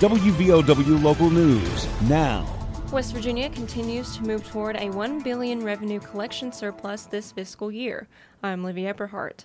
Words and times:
WVOW 0.00 1.02
Local 1.02 1.28
News 1.28 1.86
now. 2.08 2.46
West 2.90 3.12
Virginia 3.12 3.50
continues 3.50 4.16
to 4.16 4.22
move 4.22 4.48
toward 4.48 4.76
a 4.76 4.88
1 4.88 5.20
billion 5.20 5.62
revenue 5.62 6.00
collection 6.00 6.52
surplus 6.52 7.02
this 7.04 7.32
fiscal 7.32 7.70
year. 7.70 8.08
I'm 8.42 8.64
Livy 8.64 8.84
Epperhart. 8.84 9.44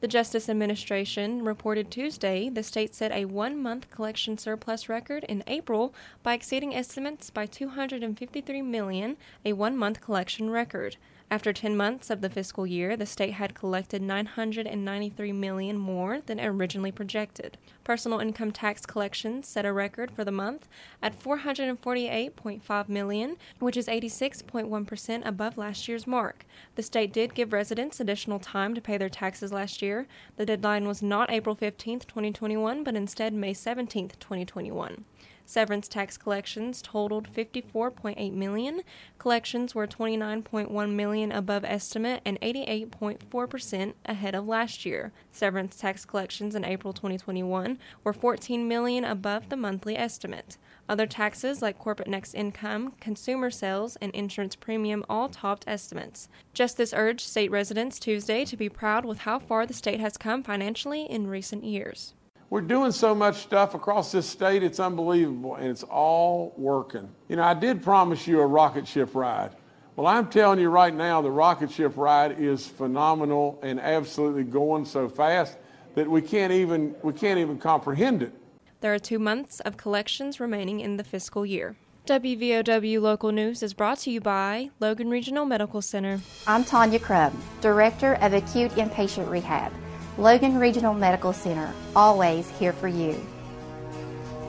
The 0.00 0.08
Justice 0.08 0.48
Administration 0.48 1.44
reported 1.44 1.90
Tuesday 1.90 2.48
the 2.48 2.62
state 2.62 2.94
set 2.94 3.12
a 3.12 3.26
one 3.26 3.62
month 3.62 3.90
collection 3.90 4.38
surplus 4.38 4.88
record 4.88 5.24
in 5.24 5.44
April 5.46 5.94
by 6.22 6.32
exceeding 6.32 6.74
estimates 6.74 7.28
by 7.28 7.44
253 7.44 8.62
million, 8.62 9.18
a 9.44 9.52
one 9.52 9.76
month 9.76 10.00
collection 10.00 10.48
record. 10.48 10.96
After 11.32 11.52
10 11.52 11.76
months 11.76 12.10
of 12.10 12.22
the 12.22 12.28
fiscal 12.28 12.66
year, 12.66 12.96
the 12.96 13.06
state 13.06 13.34
had 13.34 13.54
collected 13.54 14.02
993 14.02 15.30
million 15.30 15.78
more 15.78 16.20
than 16.20 16.40
originally 16.40 16.90
projected. 16.90 17.56
Personal 17.84 18.18
income 18.18 18.50
tax 18.50 18.84
collections 18.84 19.46
set 19.46 19.64
a 19.64 19.72
record 19.72 20.10
for 20.10 20.24
the 20.24 20.32
month 20.32 20.66
at 21.00 21.16
448.5 21.16 22.88
million, 22.88 23.36
which 23.60 23.76
is 23.76 23.86
86.1% 23.86 25.24
above 25.24 25.56
last 25.56 25.86
year's 25.86 26.04
mark. 26.04 26.44
The 26.74 26.82
state 26.82 27.12
did 27.12 27.36
give 27.36 27.52
residents 27.52 28.00
additional 28.00 28.40
time 28.40 28.74
to 28.74 28.80
pay 28.80 28.98
their 28.98 29.08
taxes 29.08 29.52
last 29.52 29.80
year. 29.82 30.08
The 30.36 30.46
deadline 30.46 30.88
was 30.88 31.00
not 31.00 31.30
April 31.30 31.54
15, 31.54 32.00
2021, 32.00 32.82
but 32.82 32.96
instead 32.96 33.32
May 33.32 33.54
17, 33.54 34.08
2021. 34.18 35.04
Severance 35.50 35.88
tax 35.88 36.16
collections 36.16 36.80
totaled 36.80 37.32
54.8 37.32 38.32
million. 38.34 38.82
Collections 39.18 39.74
were 39.74 39.88
29.1 39.88 40.92
million 40.92 41.32
above 41.32 41.64
estimate 41.64 42.22
and 42.24 42.40
88.4% 42.40 43.94
ahead 44.06 44.36
of 44.36 44.46
last 44.46 44.86
year. 44.86 45.10
Severance 45.32 45.74
tax 45.74 46.04
collections 46.04 46.54
in 46.54 46.64
April 46.64 46.92
2021 46.92 47.80
were 48.04 48.12
14 48.12 48.68
million 48.68 49.02
above 49.02 49.48
the 49.48 49.56
monthly 49.56 49.96
estimate. 49.96 50.56
Other 50.88 51.08
taxes 51.08 51.60
like 51.60 51.80
corporate 51.80 52.06
next 52.06 52.34
income, 52.34 52.92
consumer 53.00 53.50
sales, 53.50 53.96
and 53.96 54.14
insurance 54.14 54.54
premium 54.54 55.04
all 55.08 55.28
topped 55.28 55.64
estimates. 55.66 56.28
Justice 56.54 56.94
urged 56.94 57.26
state 57.26 57.50
residents 57.50 57.98
Tuesday 57.98 58.44
to 58.44 58.56
be 58.56 58.68
proud 58.68 59.04
with 59.04 59.18
how 59.18 59.40
far 59.40 59.66
the 59.66 59.74
state 59.74 59.98
has 59.98 60.16
come 60.16 60.44
financially 60.44 61.10
in 61.10 61.26
recent 61.26 61.64
years. 61.64 62.14
We're 62.50 62.62
doing 62.62 62.90
so 62.90 63.14
much 63.14 63.36
stuff 63.36 63.74
across 63.76 64.10
this 64.10 64.26
state, 64.26 64.64
it's 64.64 64.80
unbelievable, 64.80 65.54
and 65.54 65.68
it's 65.68 65.84
all 65.84 66.52
working. 66.56 67.08
You 67.28 67.36
know, 67.36 67.44
I 67.44 67.54
did 67.54 67.80
promise 67.80 68.26
you 68.26 68.40
a 68.40 68.46
rocket 68.46 68.88
ship 68.88 69.14
ride. 69.14 69.52
Well, 69.94 70.08
I'm 70.08 70.28
telling 70.28 70.58
you 70.58 70.68
right 70.68 70.92
now, 70.92 71.22
the 71.22 71.30
rocket 71.30 71.70
ship 71.70 71.96
ride 71.96 72.40
is 72.40 72.66
phenomenal 72.66 73.60
and 73.62 73.78
absolutely 73.78 74.42
going 74.42 74.84
so 74.84 75.08
fast 75.08 75.58
that 75.94 76.10
we 76.10 76.20
can't 76.20 76.52
even 76.52 76.96
we 77.04 77.12
can't 77.12 77.38
even 77.38 77.56
comprehend 77.56 78.22
it. 78.24 78.32
There 78.80 78.92
are 78.92 78.98
two 78.98 79.20
months 79.20 79.60
of 79.60 79.76
collections 79.76 80.40
remaining 80.40 80.80
in 80.80 80.96
the 80.96 81.04
fiscal 81.04 81.46
year. 81.46 81.76
WVOW 82.06 83.00
Local 83.00 83.30
News 83.30 83.62
is 83.62 83.74
brought 83.74 83.98
to 83.98 84.10
you 84.10 84.20
by 84.20 84.70
Logan 84.80 85.08
Regional 85.08 85.44
Medical 85.44 85.82
Center. 85.82 86.20
I'm 86.48 86.64
Tanya 86.64 86.98
Crubb, 86.98 87.32
Director 87.60 88.14
of 88.14 88.32
Acute 88.32 88.72
Inpatient 88.72 89.30
Rehab. 89.30 89.72
Logan 90.20 90.58
Regional 90.58 90.92
Medical 90.92 91.32
Center, 91.32 91.72
always 91.96 92.46
here 92.58 92.74
for 92.74 92.88
you. 92.88 93.18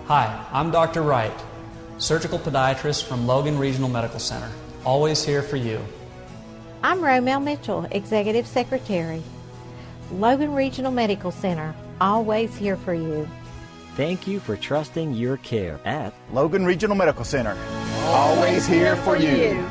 Hi, 0.08 0.46
I'm 0.52 0.70
Dr. 0.70 1.02
Wright, 1.02 1.32
surgical 1.98 2.38
podiatrist 2.38 3.06
from 3.06 3.26
Logan 3.26 3.58
Regional 3.58 3.88
Medical 3.88 4.20
Center, 4.20 4.50
always 4.84 5.24
here 5.24 5.42
for 5.42 5.56
you. 5.56 5.80
I'm 6.84 7.00
Romel 7.00 7.42
Mitchell, 7.42 7.88
Executive 7.92 8.46
Secretary. 8.46 9.24
Logan 10.12 10.54
Regional 10.54 10.92
Medical 10.92 11.32
Center, 11.32 11.74
always 12.02 12.54
here 12.58 12.76
for 12.76 12.94
you. 12.94 13.26
Thank 13.96 14.28
you 14.28 14.42
for 14.42 14.58
trusting 14.58 15.14
your 15.14 15.38
care 15.38 15.80
at 15.86 16.14
Logan 16.34 16.66
Regional 16.66 16.98
Medical 16.98 17.24
Center, 17.24 17.58
always 18.08 18.68
here 18.68 18.98
for 18.98 19.16
you. 19.16 19.66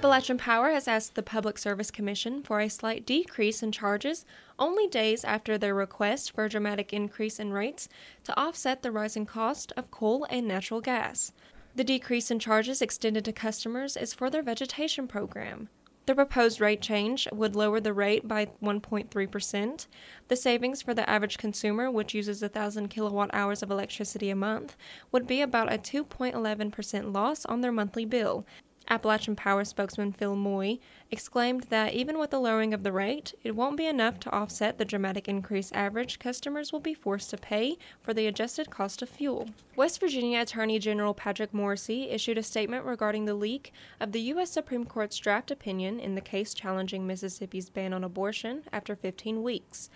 Appalachian 0.00 0.38
Power 0.38 0.70
has 0.70 0.88
asked 0.88 1.14
the 1.14 1.22
Public 1.22 1.58
Service 1.58 1.90
Commission 1.90 2.42
for 2.42 2.58
a 2.58 2.70
slight 2.70 3.04
decrease 3.04 3.62
in 3.62 3.70
charges 3.70 4.24
only 4.58 4.86
days 4.86 5.24
after 5.24 5.58
their 5.58 5.74
request 5.74 6.32
for 6.32 6.46
a 6.46 6.48
dramatic 6.48 6.94
increase 6.94 7.38
in 7.38 7.52
rates 7.52 7.86
to 8.24 8.34
offset 8.40 8.80
the 8.80 8.90
rising 8.90 9.26
cost 9.26 9.74
of 9.76 9.90
coal 9.90 10.26
and 10.30 10.48
natural 10.48 10.80
gas. 10.80 11.34
The 11.74 11.84
decrease 11.84 12.30
in 12.30 12.38
charges 12.38 12.80
extended 12.80 13.26
to 13.26 13.32
customers 13.34 13.94
is 13.94 14.14
for 14.14 14.30
their 14.30 14.42
vegetation 14.42 15.06
program. 15.06 15.68
The 16.06 16.14
proposed 16.14 16.62
rate 16.62 16.80
change 16.80 17.28
would 17.30 17.54
lower 17.54 17.78
the 17.78 17.92
rate 17.92 18.26
by 18.26 18.46
1.3%. 18.62 19.86
The 20.28 20.34
savings 20.34 20.80
for 20.80 20.94
the 20.94 21.08
average 21.10 21.36
consumer, 21.36 21.90
which 21.90 22.14
uses 22.14 22.40
1,000 22.40 22.88
kilowatt 22.88 23.28
hours 23.34 23.62
of 23.62 23.70
electricity 23.70 24.30
a 24.30 24.34
month, 24.34 24.78
would 25.12 25.26
be 25.26 25.42
about 25.42 25.70
a 25.70 25.76
2.11% 25.76 27.12
loss 27.12 27.44
on 27.44 27.60
their 27.60 27.70
monthly 27.70 28.06
bill, 28.06 28.46
Appalachian 28.90 29.36
Power 29.36 29.64
spokesman 29.64 30.10
Phil 30.10 30.34
Moye 30.34 30.80
exclaimed 31.12 31.62
that 31.70 31.94
even 31.94 32.18
with 32.18 32.30
the 32.30 32.40
lowering 32.40 32.74
of 32.74 32.82
the 32.82 32.90
rate, 32.90 33.32
it 33.44 33.54
won't 33.54 33.76
be 33.76 33.86
enough 33.86 34.18
to 34.18 34.30
offset 34.30 34.78
the 34.78 34.84
dramatic 34.84 35.28
increase 35.28 35.70
average 35.72 36.18
customers 36.18 36.72
will 36.72 36.80
be 36.80 36.92
forced 36.92 37.30
to 37.30 37.36
pay 37.36 37.78
for 38.02 38.12
the 38.12 38.26
adjusted 38.26 38.68
cost 38.68 39.00
of 39.00 39.08
fuel. 39.08 39.48
West 39.76 40.00
Virginia 40.00 40.40
Attorney 40.40 40.80
General 40.80 41.14
Patrick 41.14 41.52
Morrisey 41.52 42.12
issued 42.12 42.36
a 42.36 42.42
statement 42.42 42.84
regarding 42.84 43.26
the 43.26 43.34
leak 43.34 43.72
of 44.00 44.10
the 44.10 44.22
U.S. 44.22 44.50
Supreme 44.50 44.84
Court's 44.84 45.18
draft 45.18 45.52
opinion 45.52 46.00
in 46.00 46.16
the 46.16 46.20
case 46.20 46.52
challenging 46.52 47.06
Mississippi's 47.06 47.70
ban 47.70 47.92
on 47.92 48.02
abortion 48.02 48.64
after 48.72 48.96
15 48.96 49.44
weeks. 49.44 49.88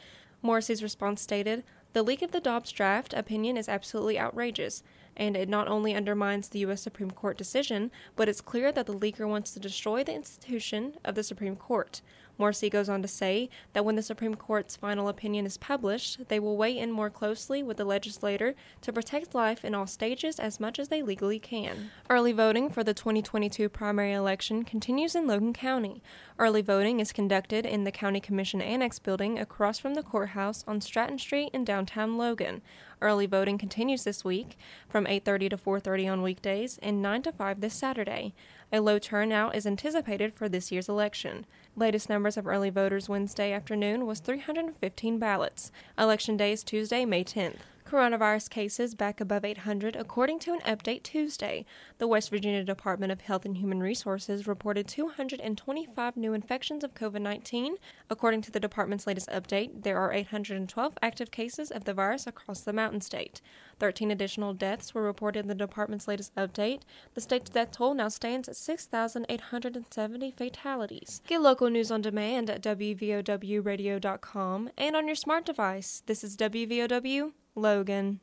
Morrisey's 0.44 0.84
response 0.84 1.20
stated, 1.20 1.64
The 1.94 2.02
leak 2.04 2.22
of 2.22 2.30
the 2.30 2.40
Dobbs 2.40 2.70
draft 2.70 3.12
opinion 3.12 3.56
is 3.56 3.68
absolutely 3.68 4.20
outrageous 4.20 4.84
and 5.16 5.36
it 5.36 5.48
not 5.48 5.68
only 5.68 5.94
undermines 5.94 6.48
the 6.48 6.60
U.S. 6.60 6.82
Supreme 6.82 7.10
Court 7.10 7.36
decision, 7.36 7.90
but 8.16 8.28
it's 8.28 8.40
clear 8.40 8.72
that 8.72 8.86
the 8.86 8.94
leaker 8.94 9.28
wants 9.28 9.52
to 9.52 9.60
destroy 9.60 10.04
the 10.04 10.14
institution 10.14 10.94
of 11.04 11.14
the 11.14 11.22
Supreme 11.22 11.56
Court. 11.56 12.00
Morrisey 12.38 12.70
goes 12.70 12.88
on 12.88 13.02
to 13.02 13.08
say 13.08 13.48
that 13.72 13.84
when 13.84 13.96
the 13.96 14.02
Supreme 14.02 14.34
Court's 14.34 14.76
final 14.76 15.08
opinion 15.08 15.46
is 15.46 15.56
published, 15.56 16.28
they 16.28 16.40
will 16.40 16.56
weigh 16.56 16.76
in 16.76 16.90
more 16.90 17.10
closely 17.10 17.62
with 17.62 17.76
the 17.76 17.84
legislator 17.84 18.54
to 18.80 18.92
protect 18.92 19.34
life 19.34 19.64
in 19.64 19.74
all 19.74 19.86
stages 19.86 20.38
as 20.40 20.58
much 20.58 20.78
as 20.78 20.88
they 20.88 21.02
legally 21.02 21.38
can. 21.38 21.90
Early 22.10 22.32
voting 22.32 22.70
for 22.70 22.82
the 22.82 22.94
2022 22.94 23.68
primary 23.68 24.12
election 24.12 24.64
continues 24.64 25.14
in 25.14 25.26
Logan 25.26 25.52
County. 25.52 26.02
Early 26.38 26.62
voting 26.62 27.00
is 27.00 27.12
conducted 27.12 27.64
in 27.64 27.84
the 27.84 27.92
County 27.92 28.20
Commission 28.20 28.60
Annex 28.60 28.98
building 28.98 29.38
across 29.38 29.78
from 29.78 29.94
the 29.94 30.02
courthouse 30.02 30.64
on 30.66 30.80
Stratton 30.80 31.18
Street 31.18 31.50
in 31.52 31.64
downtown 31.64 32.18
Logan. 32.18 32.62
Early 33.00 33.26
voting 33.26 33.58
continues 33.58 34.04
this 34.04 34.24
week 34.24 34.56
from 34.88 35.06
8:30 35.06 35.50
to 35.50 35.56
4:30 35.56 36.08
on 36.08 36.22
weekdays 36.22 36.78
and 36.82 37.02
9 37.02 37.22
to 37.22 37.32
5 37.32 37.60
this 37.60 37.74
Saturday. 37.74 38.34
A 38.74 38.80
low 38.80 38.98
turnout 38.98 39.54
is 39.54 39.68
anticipated 39.68 40.34
for 40.34 40.48
this 40.48 40.72
year's 40.72 40.88
election. 40.88 41.46
Latest 41.76 42.08
numbers 42.08 42.36
of 42.36 42.44
early 42.44 42.70
voters 42.70 43.08
Wednesday 43.08 43.52
afternoon 43.52 44.04
was 44.04 44.18
315 44.18 45.16
ballots. 45.16 45.70
Election 45.96 46.36
day 46.36 46.50
is 46.50 46.64
Tuesday, 46.64 47.04
May 47.04 47.22
10th. 47.22 47.58
Coronavirus 47.94 48.50
cases 48.50 48.96
back 48.96 49.20
above 49.20 49.44
800 49.44 49.94
according 49.94 50.40
to 50.40 50.52
an 50.52 50.58
update 50.62 51.04
Tuesday. 51.04 51.64
The 51.98 52.08
West 52.08 52.28
Virginia 52.28 52.64
Department 52.64 53.12
of 53.12 53.20
Health 53.20 53.44
and 53.44 53.58
Human 53.58 53.78
Resources 53.78 54.48
reported 54.48 54.88
225 54.88 56.16
new 56.16 56.32
infections 56.32 56.82
of 56.82 56.94
COVID 56.94 57.20
19. 57.20 57.76
According 58.10 58.42
to 58.42 58.50
the 58.50 58.58
department's 58.58 59.06
latest 59.06 59.28
update, 59.28 59.84
there 59.84 59.96
are 59.96 60.12
812 60.12 60.98
active 61.02 61.30
cases 61.30 61.70
of 61.70 61.84
the 61.84 61.94
virus 61.94 62.26
across 62.26 62.62
the 62.62 62.72
mountain 62.72 63.00
state. 63.00 63.40
13 63.78 64.10
additional 64.10 64.54
deaths 64.54 64.92
were 64.92 65.04
reported 65.04 65.44
in 65.44 65.48
the 65.48 65.54
department's 65.54 66.08
latest 66.08 66.34
update. 66.34 66.80
The 67.14 67.20
state's 67.20 67.50
death 67.50 67.70
toll 67.70 67.94
now 67.94 68.08
stands 68.08 68.48
at 68.48 68.56
6,870 68.56 70.32
fatalities. 70.32 71.20
Get 71.28 71.42
local 71.42 71.70
news 71.70 71.92
on 71.92 72.02
demand 72.02 72.50
at 72.50 72.60
WVOWradio.com 72.60 74.70
and 74.76 74.96
on 74.96 75.06
your 75.06 75.14
smart 75.14 75.46
device. 75.46 76.02
This 76.06 76.24
is 76.24 76.36
WVOW 76.36 77.30
Logan. 77.56 78.20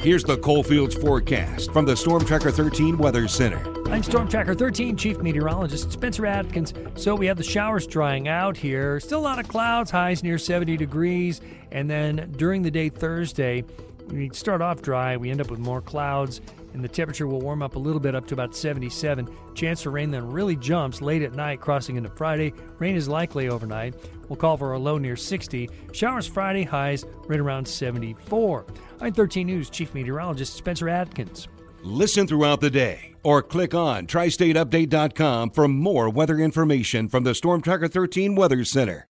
Here's 0.00 0.24
the 0.24 0.38
Coalfields 0.42 0.94
forecast 0.94 1.72
from 1.72 1.84
the 1.84 1.94
Storm 1.94 2.24
Tracker 2.24 2.50
13 2.50 2.96
Weather 2.96 3.28
Center. 3.28 3.62
I'm 3.90 4.02
Storm 4.02 4.28
Tracker 4.28 4.54
13 4.54 4.96
Chief 4.96 5.18
Meteorologist 5.18 5.92
Spencer 5.92 6.24
Atkins. 6.24 6.72
So 6.94 7.14
we 7.14 7.26
have 7.26 7.36
the 7.36 7.42
showers 7.42 7.86
drying 7.86 8.28
out 8.28 8.56
here. 8.56 8.98
Still 9.00 9.20
a 9.20 9.20
lot 9.20 9.38
of 9.38 9.46
clouds, 9.46 9.90
highs 9.90 10.22
near 10.22 10.38
70 10.38 10.78
degrees. 10.78 11.42
And 11.70 11.90
then 11.90 12.32
during 12.36 12.62
the 12.62 12.70
day 12.70 12.88
Thursday, 12.88 13.64
we 14.10 14.30
start 14.32 14.62
off 14.62 14.82
dry. 14.82 15.16
We 15.16 15.30
end 15.30 15.40
up 15.40 15.50
with 15.50 15.60
more 15.60 15.80
clouds 15.80 16.40
and 16.72 16.84
the 16.84 16.88
temperature 16.88 17.26
will 17.26 17.40
warm 17.40 17.62
up 17.62 17.76
a 17.76 17.78
little 17.78 18.00
bit 18.00 18.14
up 18.14 18.26
to 18.26 18.34
about 18.34 18.54
77. 18.54 19.28
Chance 19.54 19.82
for 19.82 19.90
rain 19.90 20.10
then 20.10 20.30
really 20.30 20.56
jumps 20.56 21.02
late 21.02 21.22
at 21.22 21.34
night, 21.34 21.60
crossing 21.60 21.96
into 21.96 22.10
Friday. 22.10 22.52
Rain 22.78 22.96
is 22.96 23.08
likely 23.08 23.48
overnight. 23.48 23.94
We'll 24.28 24.36
call 24.36 24.56
for 24.56 24.72
a 24.72 24.78
low 24.78 24.98
near 24.98 25.16
60. 25.16 25.68
Showers 25.92 26.26
Friday, 26.26 26.62
highs 26.62 27.04
right 27.26 27.40
around 27.40 27.66
74. 27.66 28.66
I'm 29.00 29.12
13 29.12 29.46
News 29.46 29.70
Chief 29.70 29.92
Meteorologist 29.94 30.54
Spencer 30.54 30.88
Atkins. 30.88 31.48
Listen 31.82 32.26
throughout 32.26 32.60
the 32.60 32.70
day 32.70 33.14
or 33.22 33.42
click 33.42 33.74
on 33.74 34.06
tristateupdate.com 34.06 35.50
for 35.50 35.66
more 35.66 36.10
weather 36.10 36.38
information 36.38 37.08
from 37.08 37.24
the 37.24 37.34
Storm 37.34 37.62
Tracker 37.62 37.88
13 37.88 38.34
Weather 38.34 38.64
Center. 38.64 39.09